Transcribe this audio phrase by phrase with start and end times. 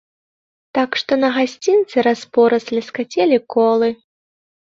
[0.77, 3.89] Так што на гасцінцы раз-пораз ляскацелі колы.